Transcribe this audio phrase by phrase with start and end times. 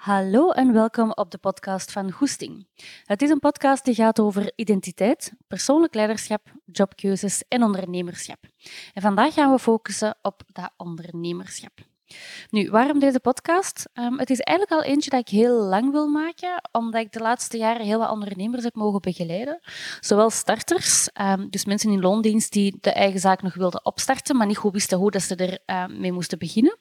[0.00, 2.66] Hallo en welkom op de podcast van Goesting.
[3.04, 8.38] Het is een podcast die gaat over identiteit, persoonlijk leiderschap, jobkeuzes en ondernemerschap.
[8.94, 11.89] En vandaag gaan we focussen op dat ondernemerschap.
[12.50, 13.88] Nu, waarom deze podcast?
[13.94, 17.20] Um, het is eigenlijk al eentje dat ik heel lang wil maken, omdat ik de
[17.20, 19.60] laatste jaren heel wat ondernemers heb mogen begeleiden.
[20.00, 24.46] Zowel starters, um, dus mensen in loondienst die de eigen zaak nog wilden opstarten, maar
[24.46, 26.78] niet goed wisten hoe dat ze ermee uh, mee moesten beginnen.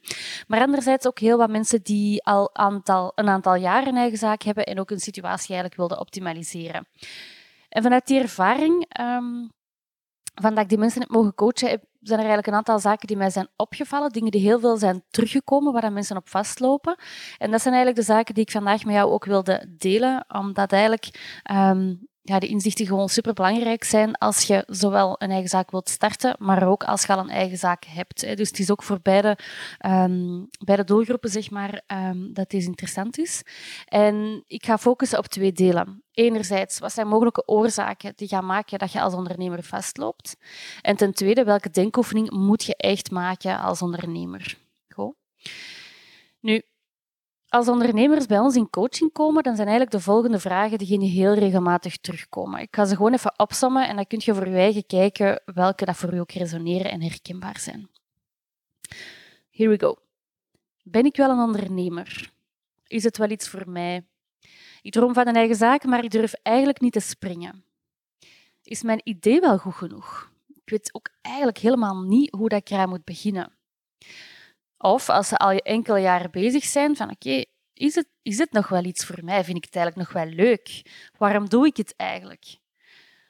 [0.47, 4.41] Maar anderzijds ook heel wat mensen die al aantal, een aantal jaren een eigen zaak
[4.41, 6.87] hebben en ook een situatie eigenlijk wilden optimaliseren.
[7.69, 9.49] En vanuit die ervaring um,
[10.41, 13.17] van dat ik die mensen heb mogen coachen, zijn er eigenlijk een aantal zaken die
[13.17, 14.09] mij zijn opgevallen.
[14.09, 16.95] Dingen die heel veel zijn teruggekomen, waar mensen op vastlopen.
[17.37, 20.71] En dat zijn eigenlijk de zaken die ik vandaag met jou ook wilde delen, omdat
[20.71, 25.89] eigenlijk um, ja, de inzichten gewoon superbelangrijk zijn als je zowel een eigen zaak wilt
[25.89, 28.37] starten, maar ook als je al een eigen zaak hebt.
[28.37, 29.37] Dus het is ook voor beide,
[29.85, 33.43] um, beide doelgroepen zeg maar, um, dat deze interessant is.
[33.85, 36.03] En ik ga focussen op twee delen.
[36.11, 40.37] Enerzijds, wat zijn mogelijke oorzaken die gaan maken dat je als ondernemer vastloopt?
[40.81, 44.57] En ten tweede, welke denkoefening moet je echt maken als ondernemer?
[44.89, 45.15] Goed.
[46.39, 46.61] Nu,
[47.49, 51.33] als ondernemers bij ons in coaching komen, dan zijn eigenlijk de volgende vragen diegene heel
[51.33, 52.59] regelmatig terugkomen.
[52.59, 55.85] Ik ga ze gewoon even opsommen en dan kun je voor je eigen kijken welke
[55.85, 57.89] dat voor u ook resoneren en herkenbaar zijn.
[59.51, 59.97] Here we go.
[60.83, 62.31] Ben ik wel een ondernemer?
[62.87, 64.05] Is het wel iets voor mij?
[64.81, 67.63] Ik droom van een eigen zaak, maar ik durf eigenlijk niet te springen.
[68.63, 70.31] Is mijn idee wel goed genoeg?
[70.47, 73.51] Ik weet ook eigenlijk helemaal niet hoe dat ik eraan moet beginnen.
[74.81, 78.67] Of als ze al enkele jaren bezig zijn, van oké, is, het, is het nog
[78.67, 79.43] wel iets voor mij?
[79.43, 80.81] Vind ik het eigenlijk nog wel leuk?
[81.17, 82.57] Waarom doe ik het eigenlijk?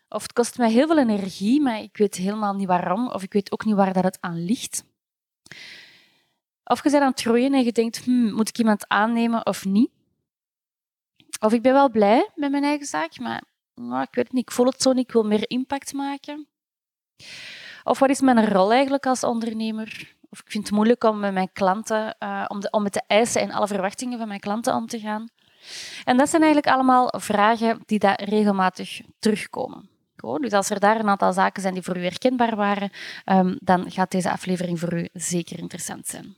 [0.10, 3.34] Of het kost mij heel veel energie, maar ik weet helemaal niet waarom, of ik
[3.34, 4.84] weet ook niet waar dat het aan ligt.
[6.64, 9.66] Of je bent aan het groeien en je denkt, hmm, moet ik iemand aannemen of
[9.66, 9.90] niet?
[11.40, 13.44] Of ik ben wel blij met mijn eigen zaak, maar
[13.76, 16.48] nou, ik weet het niet, ik voel het zo niet, ik wil meer impact maken.
[17.84, 20.18] Of wat is mijn rol eigenlijk als ondernemer?
[20.30, 23.04] Of ik vind het moeilijk om met mijn klanten, uh, om, de, om met de
[23.08, 25.30] eisen en alle verwachtingen van mijn klanten om te gaan.
[26.04, 29.90] En dat zijn eigenlijk allemaal vragen die daar regelmatig terugkomen.
[30.40, 32.92] Dus als er daar een aantal zaken zijn die voor u herkenbaar waren,
[33.26, 36.36] um, dan gaat deze aflevering voor u zeker interessant zijn.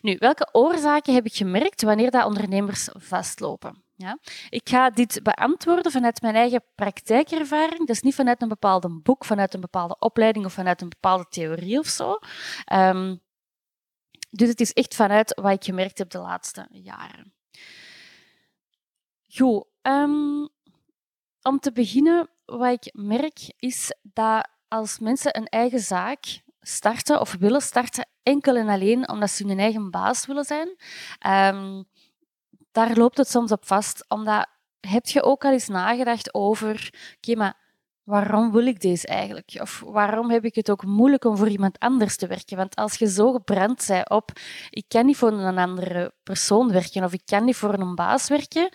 [0.00, 3.84] Nu, welke oorzaken heb ik gemerkt wanneer dat ondernemers vastlopen?
[3.96, 4.18] Ja?
[4.48, 7.86] Ik ga dit beantwoorden vanuit mijn eigen praktijkervaring.
[7.86, 11.78] Dus niet vanuit een bepaald boek, vanuit een bepaalde opleiding of vanuit een bepaalde theorie
[11.78, 12.18] of zo.
[12.72, 13.20] Um,
[14.30, 17.34] dus het is echt vanuit wat ik gemerkt heb de laatste jaren.
[19.28, 19.66] Goed.
[19.82, 20.48] Um,
[21.42, 27.34] om te beginnen, wat ik merk is dat als mensen een eigen zaak starten of
[27.38, 30.68] willen starten, enkel en alleen omdat ze hun eigen baas willen zijn,
[31.54, 31.86] um,
[32.76, 34.04] daar loopt het soms op vast.
[34.08, 34.46] Omdat
[34.80, 37.54] heb je ook al eens nagedacht over, oké, maar
[38.02, 39.58] waarom wil ik deze eigenlijk?
[39.60, 42.56] Of waarom heb ik het ook moeilijk om voor iemand anders te werken?
[42.56, 44.30] Want als je zo gebrand bent op,
[44.70, 48.28] ik kan niet voor een andere persoon werken of ik kan niet voor een baas
[48.28, 48.68] werken,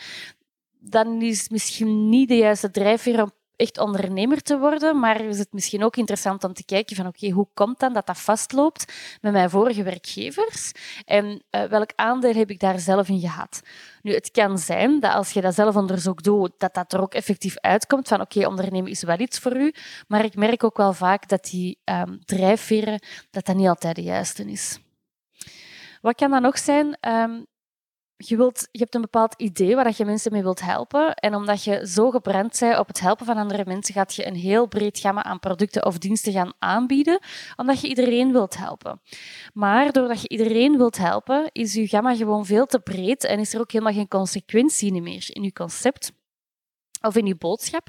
[0.80, 5.54] dan is misschien niet de juiste drijfveer om echt ondernemer te worden, maar is het
[5.54, 9.32] misschien ook interessant om te kijken van oké, hoe komt dan dat dat vastloopt met
[9.32, 10.72] mijn vorige werkgevers
[11.06, 13.62] en uh, welk aandeel heb ik daar zelf in gehad?
[14.02, 17.14] Nu, het kan zijn dat als je dat zelf onderzoek doet, dat dat er ook
[17.14, 19.74] effectief uitkomt van oké, ondernemen is wel iets voor u,
[20.08, 23.00] maar ik merk ook wel vaak dat die um, drijfveren,
[23.32, 24.80] dat dat niet altijd de juiste is.
[26.02, 26.98] Wat kan dat nog zijn?
[27.08, 27.46] Um,
[28.28, 31.14] je, wilt, je hebt een bepaald idee waar je mensen mee wilt helpen.
[31.14, 34.36] En omdat je zo gebrand bent op het helpen van andere mensen, gaat je een
[34.36, 37.20] heel breed gamma aan producten of diensten gaan aanbieden,
[37.56, 39.02] omdat je iedereen wilt helpen.
[39.54, 43.54] Maar doordat je iedereen wilt helpen, is je gamma gewoon veel te breed en is
[43.54, 46.12] er ook helemaal geen consequentie meer in je concept
[47.02, 47.88] of in je boodschap,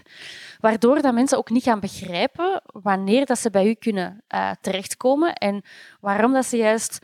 [0.59, 5.35] waardoor dat mensen ook niet gaan begrijpen wanneer dat ze bij u kunnen uh, terechtkomen
[5.35, 5.63] en
[6.01, 6.99] waarom dat ze juist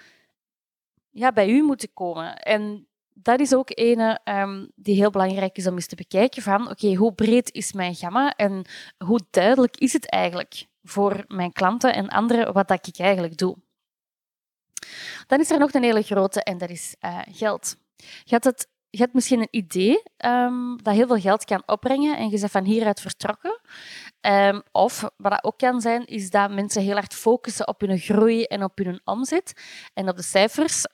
[1.10, 2.36] ja, bij u moeten komen.
[2.36, 2.87] En
[3.22, 6.94] dat is ook een um, die heel belangrijk is om eens te bekijken van oké,
[6.94, 8.64] hoe breed is mijn gamma en
[9.04, 13.56] hoe duidelijk is het eigenlijk voor mijn klanten en anderen wat dat ik eigenlijk doe.
[15.26, 17.76] Dan is er nog een hele grote en dat is uh, geld.
[17.96, 22.30] Je hebt, het, je misschien een idee um, dat heel veel geld kan opbrengen en
[22.30, 23.60] je bent van hieruit vertrokken.
[24.20, 27.98] Um, of wat dat ook kan zijn, is dat mensen heel hard focussen op hun
[27.98, 29.52] groei en op hun omzet
[29.94, 30.84] en op de cijfers,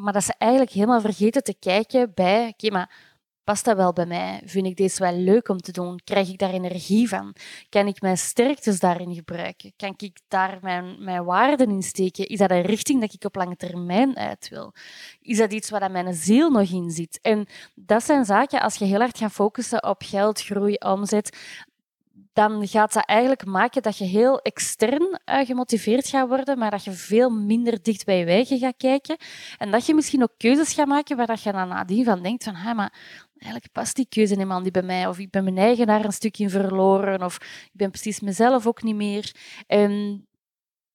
[0.00, 3.10] maar dat ze eigenlijk helemaal vergeten te kijken bij, oké, maar
[3.50, 4.42] Past dat wel bij mij?
[4.44, 6.00] Vind ik deze wel leuk om te doen?
[6.04, 7.34] Krijg ik daar energie van?
[7.68, 9.72] Kan ik mijn sterktes daarin gebruiken?
[9.76, 12.26] Kan ik daar mijn, mijn waarden in steken?
[12.26, 14.72] Is dat een richting dat ik op lange termijn uit wil?
[15.20, 17.18] Is dat iets waar mijn ziel nog in zit?
[17.22, 21.36] En dat zijn zaken, als je heel hard gaat focussen op geld, groei, omzet,
[22.32, 26.84] dan gaat dat eigenlijk maken dat je heel extern uh, gemotiveerd gaat worden, maar dat
[26.84, 29.16] je veel minder dicht bij je eigen gaat kijken.
[29.58, 32.44] En dat je misschien ook keuzes gaat maken waar dat je dan nadien van denkt
[32.44, 32.92] van, hey, maar
[33.38, 35.06] eigenlijk past die keuze helemaal niet bij mij.
[35.06, 37.22] Of ik ben mijn eigen daar een stuk in verloren.
[37.22, 39.34] Of ik ben precies mezelf ook niet meer.
[39.66, 40.24] En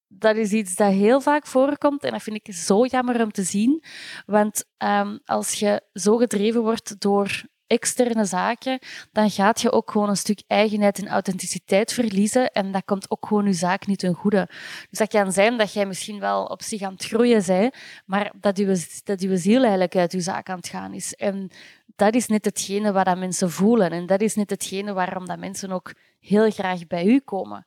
[0.08, 3.44] dat is iets dat heel vaak voorkomt en dat vind ik zo jammer om te
[3.44, 3.84] zien.
[4.26, 8.80] Want um, als je zo gedreven wordt door externe zaken,
[9.12, 13.26] dan gaat je ook gewoon een stuk eigenheid en authenticiteit verliezen en dat komt ook
[13.28, 14.48] gewoon je zaak niet ten goede.
[14.90, 17.76] Dus dat kan zijn dat jij misschien wel op zich aan het groeien bent,
[18.06, 21.14] maar dat je, dat je ziel eigenlijk uit je zaak aan het gaan is.
[21.14, 21.52] En
[21.96, 25.40] dat is net hetgene wat dat mensen voelen en dat is net hetgene waarom dat
[25.40, 27.66] mensen ook heel graag bij u komen.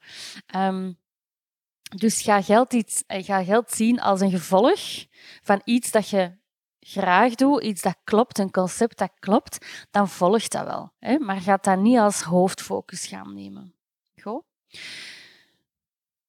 [0.56, 0.98] Um,
[1.96, 4.80] dus ga geld, iets, ga geld zien als een gevolg
[5.42, 6.36] van iets dat je
[6.80, 10.92] graag doe, iets dat klopt, een concept dat klopt, dan volgt dat wel.
[10.98, 11.18] Hè?
[11.18, 13.74] Maar gaat dat niet als hoofdfocus gaan nemen.
[14.22, 14.42] Goed?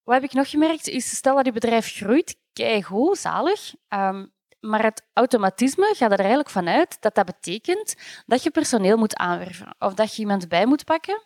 [0.03, 0.87] Wat heb ik nog gemerkt?
[0.87, 3.73] Is, stel dat je bedrijf groeit, kijk goed, zalig.
[3.89, 9.15] Um, maar het automatisme gaat er eigenlijk vanuit dat dat betekent dat je personeel moet
[9.15, 9.75] aanwerven.
[9.79, 11.21] Of dat je iemand bij moet pakken.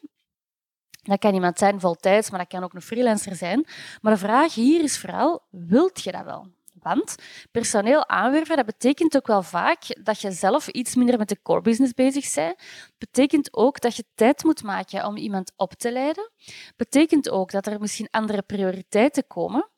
[1.01, 3.67] Dat kan iemand zijn voltijds, maar dat kan ook een freelancer zijn.
[4.01, 6.47] Maar de vraag hier is vooral, wilt je dat wel?
[6.83, 7.15] Want
[7.51, 11.61] personeel aanwerven, dat betekent ook wel vaak dat je zelf iets minder met de core
[11.61, 12.55] business bezig bent.
[12.97, 16.31] Betekent ook dat je tijd moet maken om iemand op te leiden.
[16.75, 19.69] Betekent ook dat er misschien andere prioriteiten komen.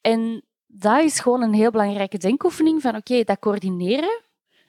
[0.00, 4.22] En dat is gewoon een heel belangrijke denkoefening van oké, dat coördineren,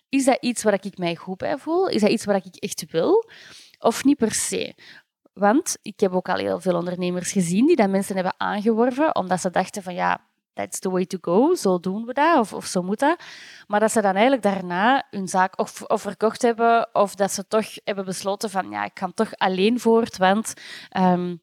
[0.10, 1.88] is dat iets waar ik mij goed bij voel?
[1.88, 3.30] Is dat iets waar ik echt wil?
[3.80, 4.76] Of niet per se?
[5.34, 9.42] Want ik heb ook al heel veel ondernemers gezien die dat mensen hebben aangeworven omdat
[9.42, 12.66] ze dachten van ja, that's the way to go, zo doen we dat, of, of
[12.66, 13.24] zo moet dat.
[13.68, 17.66] Maar dat ze dan eigenlijk daarna hun zaak of, verkocht hebben, of dat ze toch
[17.84, 20.54] hebben besloten van, ja, ik ga toch alleen voort, want
[20.98, 21.42] um,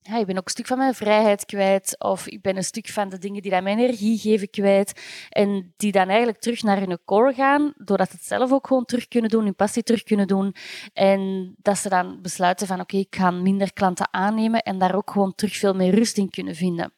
[0.00, 2.88] ja, ik ben ook een stuk van mijn vrijheid kwijt, of ik ben een stuk
[2.88, 6.78] van de dingen die dat mijn energie geven kwijt, en die dan eigenlijk terug naar
[6.78, 10.02] hun core gaan, doordat ze het zelf ook gewoon terug kunnen doen, hun passie terug
[10.02, 10.54] kunnen doen,
[10.92, 15.10] en dat ze dan besluiten van oké, ik ga minder klanten aannemen en daar ook
[15.10, 16.92] gewoon terug veel meer rust in kunnen vinden.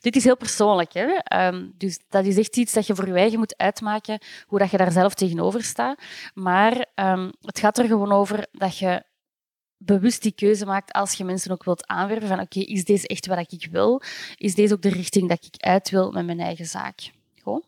[0.00, 1.46] Dit is heel persoonlijk, hè?
[1.46, 4.70] Um, dus dat is echt iets dat je voor je eigen moet uitmaken, hoe dat
[4.70, 6.02] je daar zelf tegenover staat.
[6.34, 9.02] Maar um, het gaat er gewoon over dat je
[9.76, 13.26] bewust die keuze maakt als je mensen ook wilt aanwerven van oké, is deze echt
[13.26, 14.02] wat ik wil?
[14.36, 17.10] Is deze ook de richting dat ik uit wil met mijn eigen zaak?
[17.42, 17.64] Goed.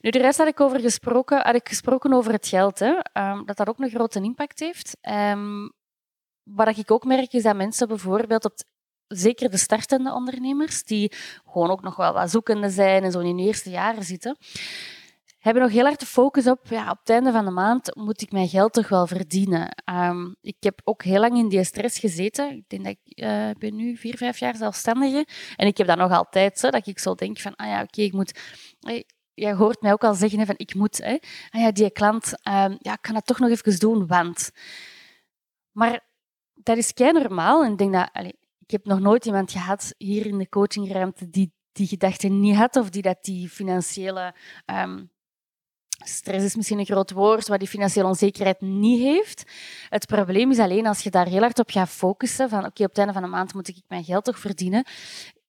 [0.00, 3.46] Nu, de rest had ik over gesproken, had ik gesproken over het geld, hè, um,
[3.46, 4.96] dat dat ook een grote impact heeft.
[5.08, 5.72] Um,
[6.42, 8.54] wat ik ook merk is dat mensen bijvoorbeeld op
[9.06, 11.12] zeker de startende ondernemers, die
[11.46, 14.36] gewoon ook nog wel wat zoekende zijn en zo in hun eerste jaren zitten,
[15.42, 18.22] hebben nog heel erg de focus op, ja, op het einde van de maand moet
[18.22, 19.76] ik mijn geld toch wel verdienen.
[19.90, 22.56] Um, ik heb ook heel lang in die stress gezeten.
[22.56, 25.26] Ik denk dat ik uh, ben nu vier, vijf jaar zelfstandige.
[25.56, 28.02] En ik heb dat nog altijd, zo, dat ik zo denk van, ah ja, oké,
[28.02, 28.40] ik moet...
[28.80, 29.04] Hey,
[29.34, 31.16] jij hoort mij ook al zeggen hè, van, ik moet, hè,
[31.50, 34.50] ah ja, die klant, um, ja, ik kan dat toch nog even doen, want...
[35.72, 36.00] Maar
[36.54, 37.64] dat is kei normaal.
[37.64, 38.10] En ik denk dat...
[38.58, 42.76] Ik heb nog nooit iemand gehad hier in de coachingruimte die die gedachte niet had
[42.76, 44.34] of die dat die financiële
[44.66, 45.10] um,
[46.04, 49.50] Stress is misschien een groot woord, maar die financiële onzekerheid niet heeft.
[49.88, 52.88] Het probleem is alleen als je daar heel hard op gaat focussen, van oké, op
[52.88, 54.84] het einde van de maand moet ik mijn geld toch verdienen,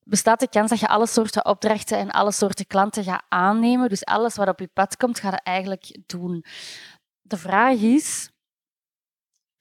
[0.04, 3.89] bestaat de kans dat je alle soorten opdrachten en alle soorten klanten gaat aannemen.
[3.89, 6.46] Dus alles wat op je pad komt, ga je eigenlijk doen.
[7.22, 8.30] De vraag is,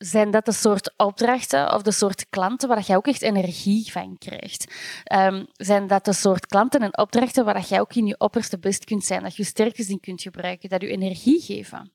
[0.04, 4.18] zijn dat de soort opdrachten of de soort klanten waar jij ook echt energie van
[4.18, 4.74] krijgt?
[5.12, 8.84] Um, zijn dat de soort klanten en opdrachten waar jij ook in je opperste best
[8.84, 11.92] kunt zijn, dat je sterktes in kunt gebruiken, dat je energie geven?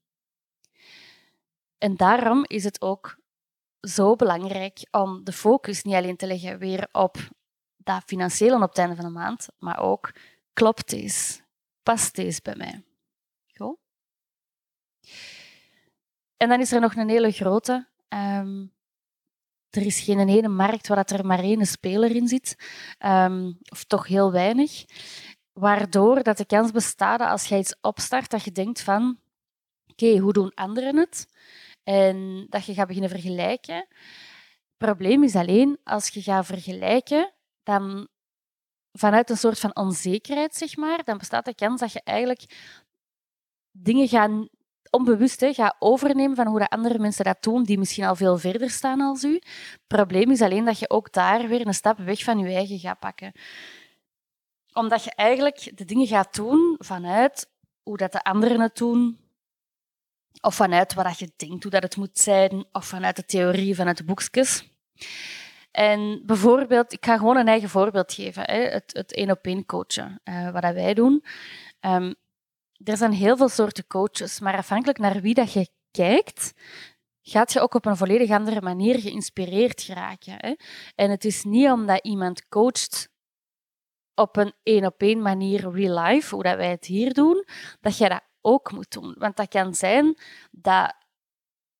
[1.77, 3.17] En daarom is het ook
[3.81, 7.17] zo belangrijk om de focus niet alleen te leggen weer op
[7.77, 10.13] dat financiële op het einde van de maand, maar ook
[10.53, 11.39] klopt deze,
[11.83, 12.83] past deze bij mij?
[13.55, 13.77] Goed?
[16.37, 18.75] En dan is er nog een hele grote, Um,
[19.69, 22.55] er is geen ene markt waar er maar één speler in zit,
[23.05, 24.85] um, of toch heel weinig.
[25.53, 29.19] Waardoor dat de kans bestaat dat als je iets opstart, dat je denkt van
[29.87, 31.27] oké, hoe doen anderen het?
[31.83, 33.75] En dat je gaat beginnen vergelijken.
[33.75, 37.33] Het probleem is alleen, als je gaat vergelijken,
[37.63, 38.07] dan
[38.91, 42.55] vanuit een soort van onzekerheid, zeg maar, dan bestaat de kans dat je eigenlijk
[43.71, 44.47] dingen gaat
[44.89, 48.69] onbewust hè, overnemen van hoe de andere mensen dat doen, die misschien al veel verder
[48.69, 49.33] staan als u.
[49.33, 52.79] Het probleem is alleen dat je ook daar weer een stap weg van je eigen
[52.79, 53.31] gaat pakken.
[54.73, 57.49] Omdat je eigenlijk de dingen gaat doen vanuit
[57.83, 59.17] hoe dat de anderen het doen,
[60.41, 63.97] of vanuit wat je denkt hoe dat het moet zijn, of vanuit de theorie, vanuit
[63.97, 64.69] de boekjes.
[65.71, 70.63] En bijvoorbeeld, ik ga gewoon een eigen voorbeeld geven, hè, het, één-op-één coachen, uh, wat
[70.63, 71.23] wij doen.
[71.81, 72.15] Um,
[72.83, 76.53] er zijn heel veel soorten coaches, maar afhankelijk naar wie dat je kijkt,
[77.21, 80.33] gaat je ook op een volledig andere manier geïnspireerd geraken.
[80.37, 80.53] Hè?
[80.95, 83.09] En het is niet omdat iemand coacht
[84.15, 87.45] op een één-op-één manier real life, hoe dat wij het hier doen,
[87.81, 89.15] dat je dat ook moet doen.
[89.17, 90.17] Want dat kan zijn
[90.51, 90.95] dat,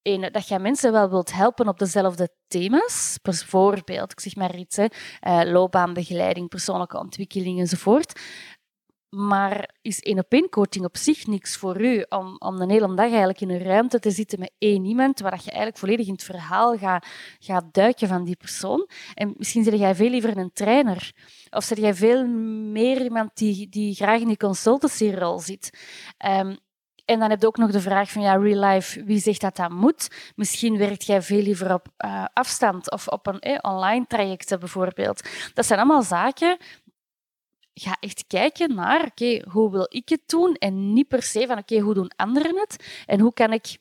[0.02, 3.20] een, dat je mensen wel wilt helpen op dezelfde thema's.
[3.22, 4.86] Bijvoorbeeld, ik zeg maar iets, hè,
[5.28, 8.22] uh, loopbaanbegeleiding, persoonlijke ontwikkeling enzovoort.
[9.10, 12.96] Maar is één op één coaching op zich niks voor u om, om een hele
[12.96, 16.14] dag eigenlijk in een ruimte te zitten met één iemand, waar je eigenlijk volledig in
[16.14, 17.08] het verhaal gaat,
[17.40, 18.90] gaat duiken van die persoon.
[19.14, 21.12] En misschien zeg jij veel liever een trainer.
[21.50, 22.28] Of zeg jij veel
[22.72, 25.70] meer iemand die, die graag in die consultancy-rol zit.
[26.26, 26.58] Um,
[27.06, 29.56] en dan heb je ook nog de vraag van ja, real life, wie zegt dat
[29.56, 30.32] dat moet?
[30.36, 35.30] Misschien werkt jij veel liever op uh, afstand of op een eh, online traject bijvoorbeeld.
[35.54, 36.58] Dat zijn allemaal zaken
[37.80, 40.54] ga echt kijken naar, oké, hoe wil ik het doen?
[40.54, 43.04] En niet per se van, oké, hoe doen anderen het?
[43.06, 43.78] En hoe kan ik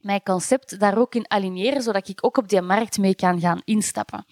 [0.00, 3.60] mijn concept daar ook in aligneren, zodat ik ook op die markt mee kan gaan
[3.64, 4.24] instappen?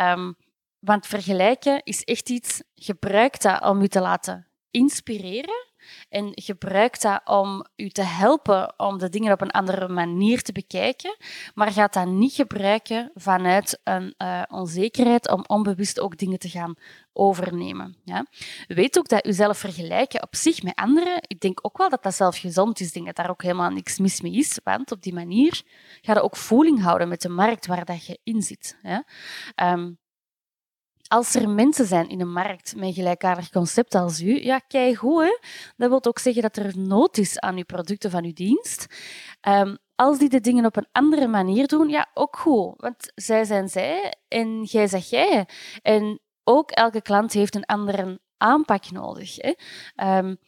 [0.00, 0.36] Um,
[0.78, 5.69] want vergelijken is echt iets, gebruik dat om je te laten inspireren
[6.08, 10.52] en gebruik dat om u te helpen om de dingen op een andere manier te
[10.52, 11.16] bekijken,
[11.54, 16.74] maar gaat dat niet gebruiken vanuit een uh, onzekerheid om onbewust ook dingen te gaan
[17.12, 17.96] overnemen.
[18.04, 18.26] Ja.
[18.66, 22.02] Weet ook dat u zelf vergelijken op zich met anderen, ik denk ook wel dat
[22.02, 22.92] dat zelf gezond is.
[22.92, 25.62] Dat daar ook helemaal niks mis mee is, want op die manier
[26.00, 28.76] ga je ook voeling houden met de markt waar dat je in zit.
[29.56, 29.98] Um,
[31.12, 34.96] als er mensen zijn in een markt met een gelijkaardig concept als u, ja, kijk
[34.96, 35.40] goed.
[35.76, 38.86] Dat wil ook zeggen dat er nood is aan uw producten van uw dienst.
[39.48, 42.74] Um, als die de dingen op een andere manier doen, ja, ook goed.
[42.76, 45.48] Want zij zijn zij en jij zeg jij.
[45.82, 49.36] En ook elke klant heeft een andere aanpak nodig.
[49.36, 49.52] Hè?
[50.18, 50.38] Um,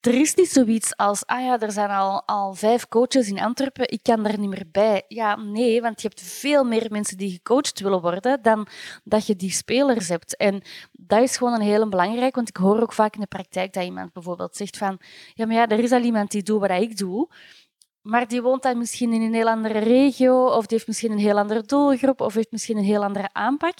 [0.00, 3.90] er is niet zoiets als, ah ja, er zijn al, al vijf coaches in Antwerpen,
[3.90, 5.04] ik kan er niet meer bij.
[5.08, 8.66] Ja, nee, want je hebt veel meer mensen die gecoacht willen worden dan
[9.04, 10.36] dat je die spelers hebt.
[10.36, 10.62] En
[10.92, 13.84] dat is gewoon een heel belangrijk, want ik hoor ook vaak in de praktijk dat
[13.84, 14.98] iemand bijvoorbeeld zegt van,
[15.34, 17.28] ja, maar ja, er is al iemand die doet wat ik doe
[18.08, 21.18] maar die woont dan misschien in een heel andere regio, of die heeft misschien een
[21.18, 23.74] heel andere doelgroep, of heeft misschien een heel andere aanpak,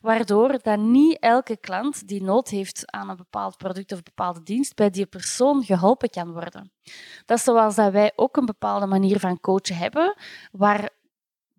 [0.00, 4.42] waardoor dan niet elke klant die nood heeft aan een bepaald product of een bepaalde
[4.42, 6.72] dienst bij die persoon geholpen kan worden.
[7.24, 10.16] Dat is zoals dat wij ook een bepaalde manier van coachen hebben,
[10.52, 10.90] waar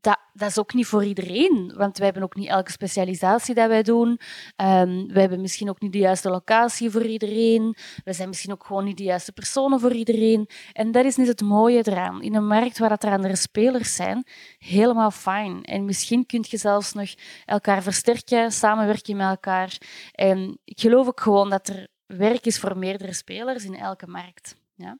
[0.04, 3.68] dat, dat, is ook niet voor iedereen, want wij hebben ook niet elke specialisatie dat
[3.68, 4.08] wij doen.
[4.08, 7.76] Um, wij hebben misschien ook niet de juiste locatie voor iedereen.
[8.04, 10.50] We zijn misschien ook gewoon niet de juiste personen voor iedereen.
[10.74, 12.22] En dat is niet het mooie eraan.
[12.22, 15.64] In een markt waar dat er andere spelers zijn, helemaal fijn.
[15.64, 17.14] En misschien kun je zelfs nog
[17.46, 19.78] elkaar versterken, samenwerken met elkaar.
[20.12, 24.56] En ik geloof ook gewoon dat er werk is voor meerdere spelers in elke markt.
[24.76, 24.98] Ja.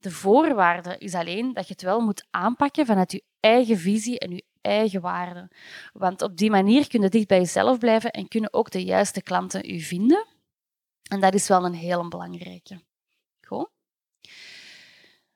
[0.00, 4.30] De voorwaarde is alleen dat je het wel moet aanpakken vanuit je eigen visie en
[4.30, 5.48] je eigen waarden.
[5.92, 9.22] Want op die manier kun je dicht bij jezelf blijven en kunnen ook de juiste
[9.22, 10.26] klanten u vinden.
[11.10, 12.82] En dat is wel een heel belangrijke.
[13.46, 13.70] Goed.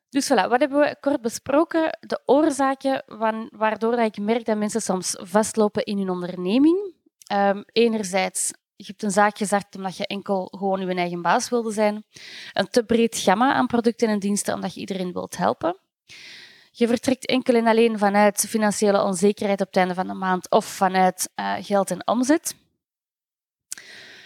[0.09, 1.99] Dus voilà, wat hebben we kort besproken?
[2.01, 6.95] De oorzaken van, waardoor ik merk dat mensen soms vastlopen in hun onderneming.
[7.33, 11.73] Um, enerzijds je hebt een zaak gestart omdat je enkel gewoon je eigen baas wilde
[11.73, 12.05] zijn.
[12.53, 15.79] Een te breed gamma aan producten en diensten omdat je iedereen wilt helpen.
[16.71, 20.65] Je vertrekt enkel en alleen vanuit financiële onzekerheid op het einde van de maand of
[20.65, 22.55] vanuit uh, geld en omzet.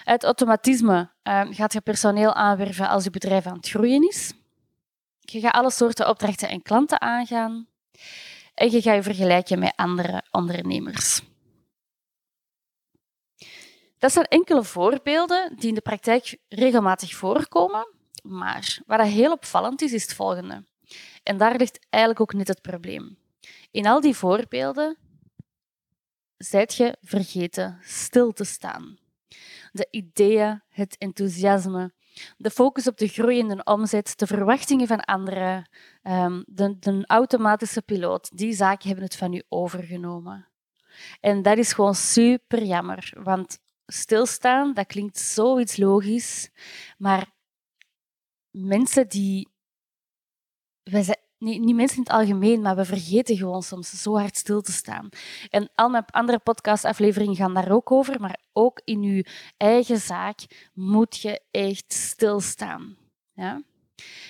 [0.05, 4.33] Uit automatisme uh, gaat je personeel aanwerven als je bedrijf aan het groeien is.
[5.21, 7.67] Je gaat alle soorten opdrachten en klanten aangaan.
[8.55, 11.21] En je gaat je vergelijken met andere ondernemers.
[13.99, 17.89] Dat zijn enkele voorbeelden die in de praktijk regelmatig voorkomen.
[18.23, 20.65] Maar wat heel opvallend is, is het volgende.
[21.23, 23.19] En daar ligt eigenlijk ook net het probleem.
[23.71, 24.97] In al die voorbeelden
[26.37, 28.99] zijt je vergeten stil te staan.
[29.73, 31.93] De ideeën, het enthousiasme,
[32.37, 35.71] de focus op de groeiende omzet, de verwachtingen van anderen,
[36.03, 40.49] ehm, de, de automatische piloot, die zaken hebben het van u overgenomen.
[41.21, 43.59] En dat is gewoon super jammer, want
[43.93, 46.51] stilstaan, dat klinkt zoiets logisch,
[46.99, 47.33] maar
[48.51, 49.49] mensen die
[50.83, 54.61] wij zijn, niet, mensen in het algemeen, maar we vergeten gewoon soms zo hard stil
[54.61, 55.09] te staan.
[55.51, 59.27] En al mijn andere podcastafleveringen gaan daar ook over, maar ook in je
[59.57, 62.97] eigen zaak moet je echt stilstaan.
[63.33, 63.63] Ja?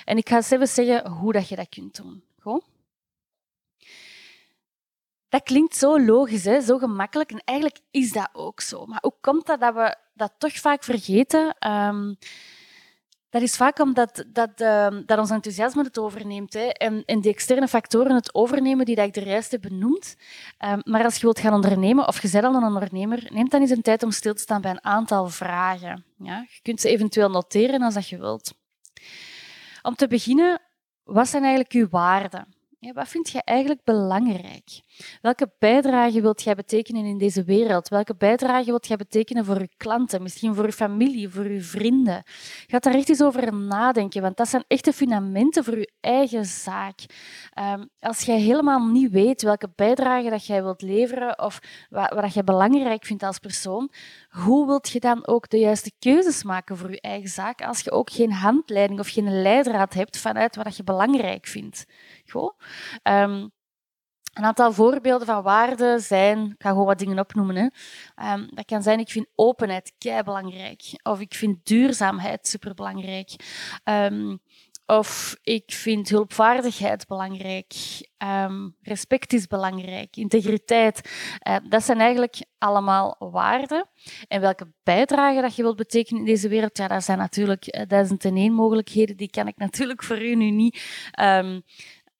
[0.04, 2.22] En ik ga eens even zeggen hoe dat je dat kunt doen.
[2.40, 2.62] Goed?
[5.28, 6.60] Dat klinkt zo logisch, hè?
[6.60, 7.30] zo gemakkelijk.
[7.30, 8.86] En eigenlijk is dat ook zo.
[8.86, 11.56] Maar hoe komt dat dat we dat toch vaak vergeten?
[11.68, 12.18] Um,
[13.30, 16.52] dat is vaak omdat dat, uh, dat ons enthousiasme het overneemt.
[16.52, 16.60] Hè.
[16.60, 20.16] En, en die externe factoren het overnemen die dat ik de juist heb benoemd.
[20.64, 23.60] Um, maar als je wilt gaan ondernemen, of je bent al een ondernemer, neem dan
[23.60, 26.04] eens een tijd om stil te staan bij een aantal vragen.
[26.18, 26.46] Ja?
[26.48, 28.54] Je kunt ze eventueel noteren als dat je wilt.
[29.82, 30.60] Om te beginnen,
[31.04, 32.56] wat zijn eigenlijk uw waarden?
[32.80, 34.80] Ja, wat vind je eigenlijk belangrijk?
[35.22, 37.88] Welke bijdrage wilt jij betekenen in deze wereld?
[37.88, 42.22] Welke bijdrage wilt jij betekenen voor je klanten, misschien voor je familie, voor je vrienden?
[42.66, 47.00] Ga daar echt eens over nadenken, want dat zijn echte fundamenten voor je eigen zaak.
[47.54, 51.58] Um, als jij helemaal niet weet welke bijdrage dat jij wilt leveren of
[51.90, 53.90] wat, wat jij belangrijk vindt als persoon,
[54.28, 57.90] hoe wilt je dan ook de juiste keuzes maken voor je eigen zaak als je
[57.90, 61.84] ook geen handleiding of geen leidraad hebt vanuit wat je belangrijk vindt?
[62.34, 63.50] Um,
[64.32, 67.56] een aantal voorbeelden van waarden zijn, ik ga gewoon wat dingen opnoemen.
[67.56, 68.32] Hè.
[68.32, 70.82] Um, dat kan zijn, ik vind openheid kei belangrijk.
[71.02, 73.30] Of ik vind duurzaamheid superbelangrijk.
[73.84, 74.40] Um,
[74.86, 77.74] of ik vind hulpvaardigheid belangrijk.
[78.82, 80.16] Respect is belangrijk.
[80.16, 81.10] Integriteit.
[81.68, 83.88] Dat zijn eigenlijk allemaal waarden.
[84.28, 87.82] En welke bijdrage dat je wilt betekenen in deze wereld, ja, daar zijn natuurlijk uh,
[87.86, 89.16] duizend en één mogelijkheden.
[89.16, 90.82] Die kan ik natuurlijk voor u nu niet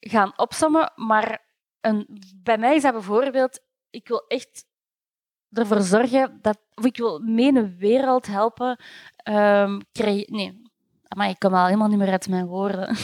[0.01, 0.93] gaan opsommen.
[0.95, 1.45] Maar
[1.81, 4.67] een, bij mij is dat bijvoorbeeld, ik wil echt
[5.53, 8.81] ervoor zorgen dat, of ik wil mee wereld helpen
[9.25, 9.81] um,
[10.27, 10.63] Nee,
[11.17, 12.89] maar ik kom al helemaal niet meer uit mijn woorden.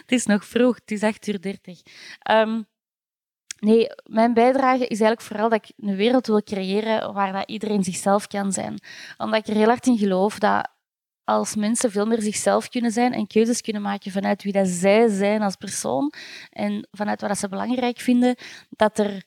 [0.00, 1.80] het is nog vroeg, het is 8 uur 30.
[2.30, 2.66] Um,
[3.58, 7.84] nee, mijn bijdrage is eigenlijk vooral dat ik een wereld wil creëren waar dat iedereen
[7.84, 8.78] zichzelf kan zijn.
[9.16, 10.68] Omdat ik er heel hard in geloof dat
[11.28, 15.08] als mensen veel meer zichzelf kunnen zijn en keuzes kunnen maken vanuit wie dat zij
[15.08, 16.12] zijn als persoon
[16.50, 18.36] en vanuit wat ze belangrijk vinden,
[18.70, 19.24] dat, er,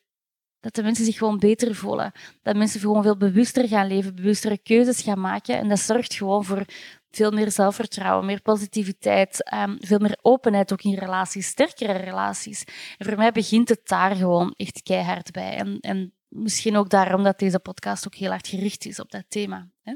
[0.60, 2.12] dat de mensen zich gewoon beter voelen.
[2.42, 5.58] Dat mensen gewoon veel bewuster gaan leven, bewustere keuzes gaan maken.
[5.58, 6.66] En dat zorgt gewoon voor
[7.12, 12.64] veel meer zelfvertrouwen, meer positiviteit, um, veel meer openheid ook in relaties, sterkere relaties.
[12.98, 15.56] En voor mij begint het daar gewoon echt keihard bij.
[15.56, 19.24] En, en misschien ook daarom dat deze podcast ook heel hard gericht is op dat
[19.28, 19.70] thema.
[19.82, 19.96] Hè?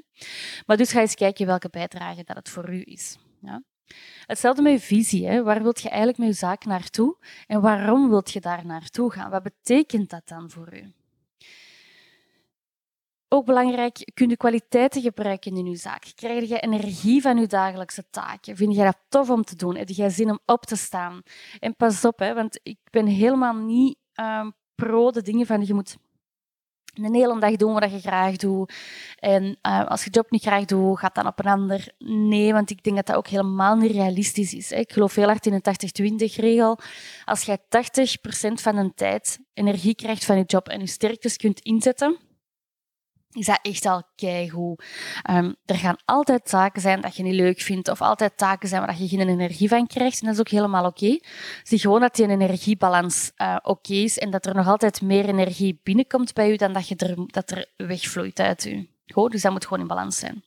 [0.65, 3.17] Maar dus ga eens kijken welke bijdrage dat het voor u is.
[3.41, 3.63] Ja?
[4.25, 5.27] Hetzelfde met je visie.
[5.27, 5.43] Hè?
[5.43, 7.17] Waar wilt je eigenlijk met je zaak naartoe?
[7.47, 9.29] En waarom wilt je daar naartoe gaan?
[9.29, 10.93] Wat betekent dat dan voor u?
[13.27, 16.05] Ook belangrijk, kun je kwaliteiten gebruiken in je zaak?
[16.15, 18.55] Krijg je energie van je dagelijkse taken?
[18.55, 19.75] Vind je dat tof om te doen?
[19.75, 21.21] Heb je zin om op te staan?
[21.59, 25.73] En pas op, hè, want ik ben helemaal niet um, pro de dingen van je
[25.73, 25.97] moet
[27.03, 28.73] een hele dag doen wat je graag doet.
[29.19, 31.87] En uh, als je job niet graag doet, gaat dan op een ander.
[31.97, 34.71] Nee, want ik denk dat dat ook helemaal niet realistisch is.
[34.71, 36.79] Ik geloof heel hard in een 80-20-regel.
[37.25, 37.61] Als jij 80%
[38.53, 42.17] van de tijd energie krijgt van je job en je sterktes kunt inzetten,
[43.35, 44.83] is dat echt al keigoed.
[45.31, 48.81] Um, er gaan altijd zaken zijn dat je niet leuk vindt, of altijd taken zijn
[48.81, 50.19] waar je geen energie van krijgt.
[50.19, 51.19] En dat is ook helemaal oké.
[51.63, 55.79] Zie gewoon dat die energiebalans uh, oké is en dat er nog altijd meer energie
[55.83, 58.87] binnenkomt bij je dan dat, je er, dat er wegvloeit uit je.
[59.13, 60.43] Goed, dus dat moet gewoon in balans zijn.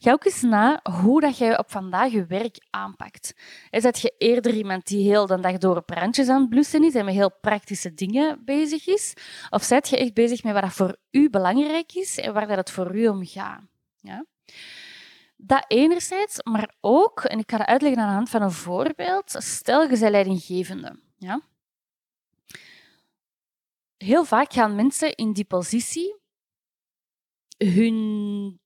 [0.00, 3.34] Ga ook eens na hoe dat jij op vandaag je werk aanpakt.
[3.70, 6.94] Is dat je eerder iemand die heel de dag door brandjes aan het blussen is
[6.94, 9.14] en met heel praktische dingen bezig is?
[9.50, 12.70] Of zit je echt bezig met wat voor u belangrijk is en waar dat het
[12.70, 13.60] voor u om gaat?
[14.00, 14.24] Ja?
[15.36, 19.34] Dat enerzijds, maar ook, en ik ga dat uitleggen aan de hand van een voorbeeld,
[19.38, 20.98] stel je bent leidinggevende.
[21.16, 21.40] Ja?
[23.96, 26.16] Heel vaak gaan mensen in die positie
[27.56, 28.60] hun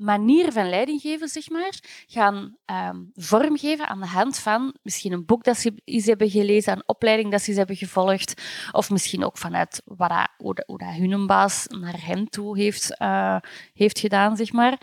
[0.00, 5.26] manier van leiding geven, zeg maar, gaan um, vormgeven aan de hand van misschien een
[5.26, 9.24] boek dat ze eens hebben gelezen, een opleiding dat ze eens hebben gevolgd, of misschien
[9.24, 13.36] ook vanuit wat dat, hoe, dat, hun baas naar hen toe heeft, uh,
[13.72, 14.80] heeft gedaan, zeg maar.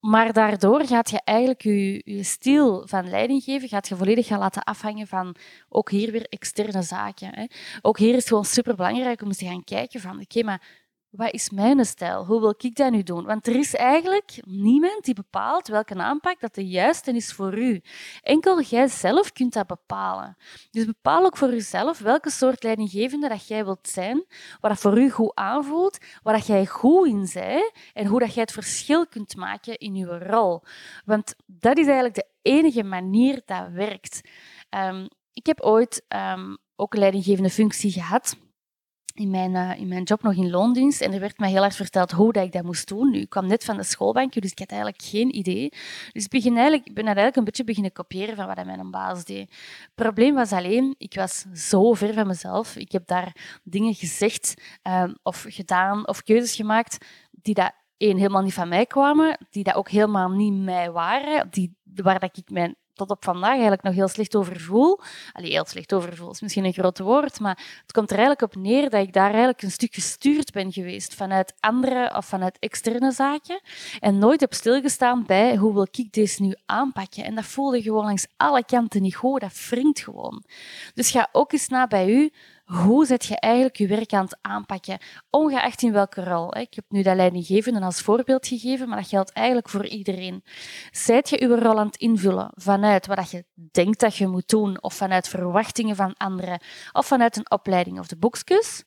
[0.00, 4.38] Maar daardoor gaat je eigenlijk je, je stijl van leiding geven, gaat je volledig gaan
[4.38, 5.36] laten afhangen van
[5.68, 7.34] ook hier weer externe zaken.
[7.34, 7.44] Hè.
[7.82, 10.81] Ook hier is het gewoon superbelangrijk om eens te gaan kijken van, oké, maar
[11.12, 12.24] wat is mijn stijl?
[12.24, 13.24] Hoe wil ik dat nu doen?
[13.24, 17.82] Want er is eigenlijk niemand die bepaalt welke aanpak dat de juiste is voor u.
[18.22, 20.36] Enkel jij zelf kunt dat bepalen.
[20.70, 24.24] Dus bepaal ook voor jezelf welke soort leidinggevende dat jij wilt zijn,
[24.60, 28.34] wat dat voor u goed aanvoelt, waar dat jij goed in bent en hoe dat
[28.34, 30.62] jij het verschil kunt maken in je rol.
[31.04, 34.20] Want dat is eigenlijk de enige manier dat werkt.
[34.70, 38.36] Um, ik heb ooit um, ook een leidinggevende functie gehad
[39.14, 41.00] in mijn, uh, in mijn job nog in loondienst.
[41.00, 43.10] En er werd mij heel hard verteld hoe dat ik dat moest doen.
[43.10, 45.68] Nu, ik kwam net van de schoolbank, dus ik had eigenlijk geen idee.
[46.12, 49.24] Dus ik, begin eigenlijk, ik ben eigenlijk een beetje beginnen kopiëren van wat mijn baas
[49.24, 49.50] deed.
[49.80, 52.76] Het probleem was alleen, ik was zo ver van mezelf.
[52.76, 58.42] Ik heb daar dingen gezegd um, of gedaan of keuzes gemaakt die dat één, helemaal
[58.42, 62.50] niet van mij kwamen, die dat ook helemaal niet mij waren, die, waar dat ik
[62.50, 65.00] mijn tot op vandaag eigenlijk nog heel slecht over voel.
[65.32, 68.54] Allee, heel slecht over voel is misschien een groot woord, maar het komt er eigenlijk
[68.54, 72.58] op neer dat ik daar eigenlijk een stuk gestuurd ben geweest vanuit andere of vanuit
[72.58, 73.60] externe zaken
[74.00, 77.24] en nooit heb stilgestaan bij hoe wil ik deze nu aanpakken.
[77.24, 80.44] En dat voelde gewoon langs alle kanten niet goed, dat wringt gewoon.
[80.94, 82.30] Dus ga ook eens na bij u
[82.64, 84.98] hoe zet je eigenlijk je werk aan het aanpakken,
[85.30, 86.56] ongeacht in welke rol.
[86.56, 90.44] Ik heb nu dat leidinggevende als voorbeeld gegeven, maar dat geldt eigenlijk voor iedereen.
[90.90, 94.82] Zijt je je rol aan het invullen vanuit wat je denkt dat je moet doen,
[94.82, 96.60] of vanuit verwachtingen van anderen,
[96.92, 98.84] of vanuit een opleiding of de boekjes?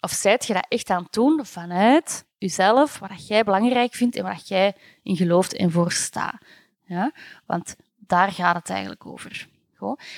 [0.00, 4.22] Of zijt je dat echt aan het doen vanuit jezelf, wat jij belangrijk vindt en
[4.22, 6.36] waar jij in gelooft en voor staat?
[6.84, 7.12] Ja?
[7.46, 9.48] Want daar gaat het eigenlijk over.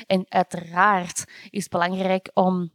[0.07, 2.71] En uiteraard is het belangrijk om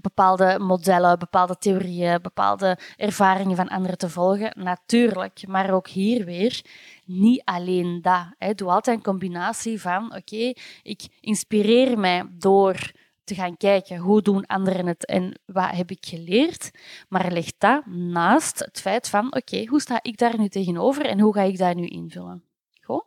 [0.00, 4.52] bepaalde modellen, bepaalde theorieën, bepaalde ervaringen van anderen te volgen.
[4.62, 6.64] Natuurlijk, maar ook hier weer
[7.04, 8.26] niet alleen dat.
[8.38, 8.54] Hè.
[8.54, 12.92] Doe altijd een combinatie van, oké, ik inspireer mij door
[13.24, 16.70] te gaan kijken hoe doen anderen het en wat heb ik geleerd.
[17.08, 21.20] Maar leg dat naast het feit van, oké, hoe sta ik daar nu tegenover en
[21.20, 22.44] hoe ga ik dat nu invullen?
[22.80, 23.04] Goed?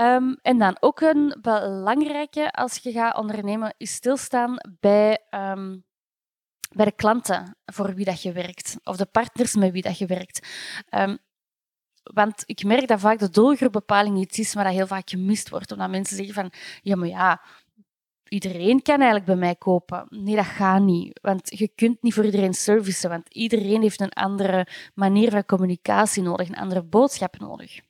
[0.00, 5.84] Um, en dan ook een belangrijke als je gaat ondernemen, is stilstaan bij, um,
[6.74, 10.06] bij de klanten voor wie dat je werkt, of de partners met wie dat je
[10.06, 10.48] werkt.
[10.90, 11.18] Um,
[12.02, 15.72] want ik merk dat vaak de doelgroepbepaling iets is, maar dat heel vaak gemist wordt.
[15.72, 17.40] Omdat mensen zeggen van, ja, maar ja,
[18.28, 20.06] iedereen kan eigenlijk bij mij kopen.
[20.08, 21.18] Nee, dat gaat niet.
[21.22, 26.22] Want je kunt niet voor iedereen servicen, want iedereen heeft een andere manier van communicatie
[26.22, 27.80] nodig, een andere boodschap nodig.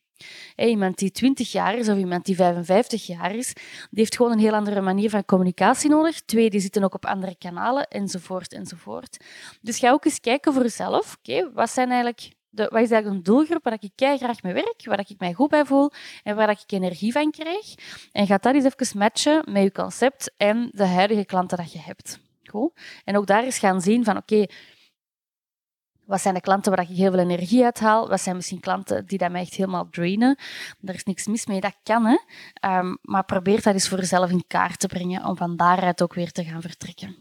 [0.56, 4.38] Iemand die 20 jaar is of iemand die 55 jaar is, die heeft gewoon een
[4.38, 6.20] heel andere manier van communicatie nodig.
[6.20, 9.16] Twee, die zitten ook op andere kanalen, enzovoort, enzovoort.
[9.60, 11.16] Dus ga ook eens kijken voor jezelf.
[11.18, 14.84] Oké, wat zijn eigenlijk de, wat is eigenlijk een doelgroep waar ik graag mee werk,
[14.84, 15.90] waar ik mij goed bij voel
[16.22, 17.74] en waar ik energie van krijg.
[18.12, 21.78] En ga dat eens even matchen met je concept en de huidige klanten dat je
[21.78, 22.18] hebt.
[22.44, 22.72] Goed?
[23.04, 24.46] En ook daar eens gaan zien van oké,
[26.06, 28.08] wat zijn de klanten waar ik heel veel energie uit haal?
[28.08, 30.38] Wat zijn misschien klanten die dat mij echt helemaal drainen?
[30.84, 32.04] Er is niks mis mee, dat kan.
[32.04, 32.16] Hè?
[32.78, 36.14] Um, maar probeer dat eens voor jezelf in kaart te brengen om van daaruit ook
[36.14, 37.16] weer te gaan vertrekken.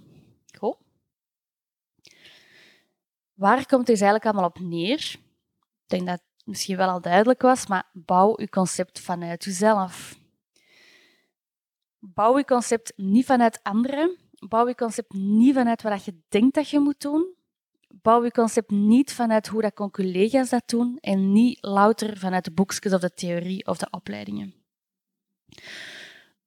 [0.57, 0.75] Goed.
[3.33, 4.99] Waar komt dit eigenlijk allemaal op neer?
[4.99, 10.19] Ik denk dat het misschien wel al duidelijk was, maar bouw je concept vanuit jezelf.
[11.99, 14.17] Bouw je concept niet vanuit anderen.
[14.47, 17.34] Bouw je concept niet vanuit wat je denkt dat je moet doen
[18.01, 22.51] bouw je concept niet vanuit hoe dat collega's dat doen en niet louter vanuit de
[22.51, 24.53] boekjes of de theorie of de opleidingen.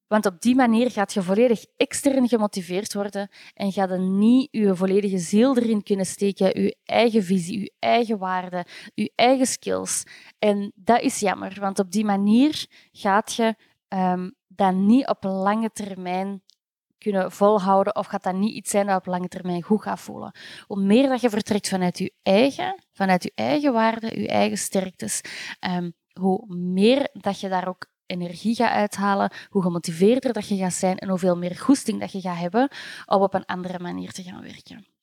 [0.06, 4.76] Want op die manier gaat je volledig extern gemotiveerd worden en gaat je niet je
[4.76, 10.02] volledige ziel erin kunnen steken, je eigen visie, je eigen waarden, je eigen skills.
[10.38, 13.54] En dat is jammer, want op die manier gaat je
[13.88, 16.42] um, dat niet op lange termijn
[16.98, 20.34] kunnen volhouden of gaat dat niet iets zijn dat op lange termijn goed gaat voelen.
[20.66, 25.20] Hoe meer dat je vertrekt vanuit je eigen, vanuit je eigen waarden, je eigen sterktes,
[25.60, 30.72] um, hoe meer dat je daar ook energie gaat uithalen, hoe gemotiveerder dat je gaat
[30.72, 32.70] zijn en hoeveel meer goesting dat je gaat hebben
[33.06, 34.97] om op een andere manier te gaan werken.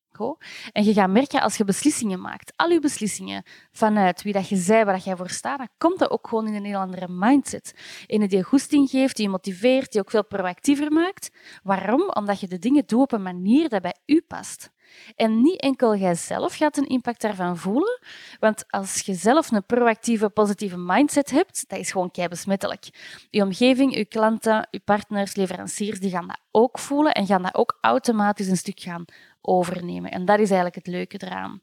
[0.71, 4.55] En je gaat merken als je beslissingen maakt, al je beslissingen vanuit wie dat je
[4.55, 7.07] zei, waar dat jij voor staat, dan komt dat ook gewoon in een heel andere
[7.09, 7.73] mindset.
[8.05, 11.29] In die je goesting geeft, die je motiveert, die ook veel proactiever maakt.
[11.63, 12.09] Waarom?
[12.09, 14.73] Omdat je de dingen doet op een manier dat bij u past.
[15.15, 17.99] En niet enkel jijzelf gaat een impact daarvan voelen,
[18.39, 22.83] want als je zelf een proactieve, positieve mindset hebt, dat is gewoon kei besmettelijk.
[23.29, 27.55] Je omgeving, je klanten, je partners, leveranciers, die gaan dat ook voelen en gaan dat
[27.55, 29.05] ook automatisch een stuk gaan
[29.41, 30.11] overnemen.
[30.11, 31.61] En dat is eigenlijk het leuke eraan.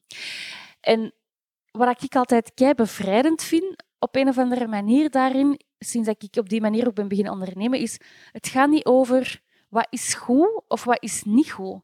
[0.81, 1.15] En
[1.71, 6.37] wat ik altijd kei bevrijdend vind, op een of andere manier daarin, sinds dat ik
[6.37, 8.01] op die manier ook ben beginnen ondernemen, is
[8.33, 11.81] het gaat niet over wat is goed of wat is niet goed.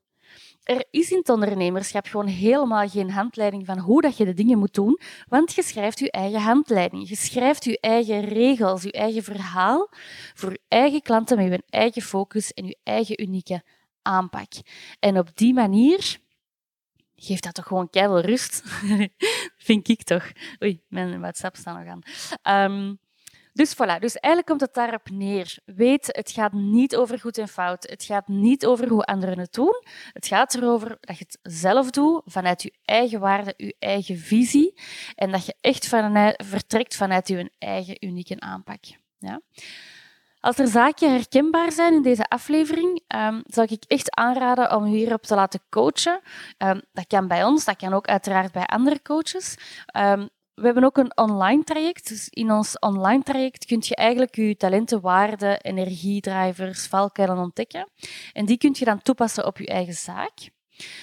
[0.69, 4.59] Er is in het ondernemerschap gewoon helemaal geen handleiding van hoe dat je de dingen
[4.59, 7.09] moet doen, want je schrijft je eigen handleiding.
[7.09, 9.89] Je schrijft je eigen regels, je eigen verhaal
[10.35, 13.63] voor je eigen klanten met je eigen focus en je eigen unieke
[14.03, 14.53] aanpak.
[14.99, 16.19] En op die manier
[17.17, 18.63] geeft dat toch gewoon keihard rust,
[19.69, 20.33] vind ik toch.
[20.63, 22.01] Oei, mijn WhatsApp staat nog
[22.43, 22.71] aan.
[22.73, 22.99] Um,
[23.59, 25.59] dus voilà, dus eigenlijk komt het daarop neer.
[25.65, 27.87] Weet, het gaat niet over goed en fout.
[27.91, 29.83] Het gaat niet over hoe anderen het doen.
[30.13, 34.81] Het gaat erover dat je het zelf doet, vanuit je eigen waarde, je eigen visie.
[35.15, 38.85] En dat je echt vanuit, vertrekt vanuit je eigen unieke aanpak.
[39.19, 39.41] Ja?
[40.41, 44.89] Als er zaken herkenbaar zijn in deze aflevering, um, zou ik echt aanraden om u
[44.89, 46.21] hierop te laten coachen.
[46.59, 49.57] Um, dat kan bij ons, dat kan ook uiteraard bij andere coaches.
[49.97, 52.09] Um, we hebben ook een online traject.
[52.09, 57.89] Dus in ons online traject kun je eigenlijk je talenten, waarden, energiedrivers, valkuilen ontdekken.
[58.33, 60.51] En die kun je dan toepassen op je eigen zaak.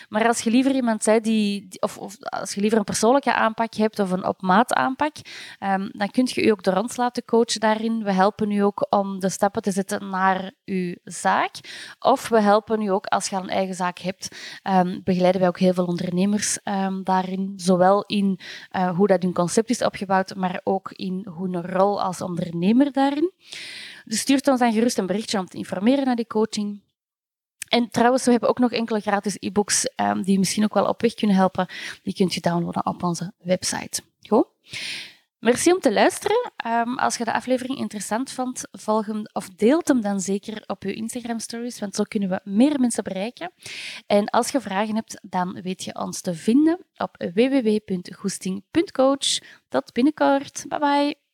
[0.09, 3.73] Maar als je liever iemand bent die, of, of, als je liever een persoonlijke aanpak
[3.73, 5.15] hebt of een op maat aanpak,
[5.59, 8.03] um, dan kun je je ook door ons laten coachen daarin.
[8.03, 11.51] We helpen u ook om de stappen te zetten naar uw zaak.
[11.99, 15.59] Of we helpen u ook als je een eigen zaak hebt, um, begeleiden wij ook
[15.59, 17.53] heel veel ondernemers um, daarin.
[17.55, 18.39] Zowel in
[18.71, 23.31] uh, hoe dat hun concept is opgebouwd, maar ook in een rol als ondernemer daarin.
[24.05, 26.84] Dus stuurt ons dan gerust een berichtje om te informeren naar die coaching.
[27.65, 31.01] En trouwens, we hebben ook nog enkele gratis e-books um, die misschien ook wel op
[31.01, 31.67] weg kunnen helpen.
[32.03, 34.01] Die kunt je downloaden op onze website.
[34.27, 34.45] Goed?
[35.45, 36.51] Merci om te luisteren.
[36.67, 40.83] Um, als je de aflevering interessant vond, volg hem of deelt hem dan zeker op
[40.83, 43.51] je Instagram stories, want zo kunnen we meer mensen bereiken.
[44.07, 49.39] En als je vragen hebt, dan weet je ons te vinden op www.goesting.coach.
[49.69, 50.65] Tot binnenkort.
[50.67, 51.24] Bye bye.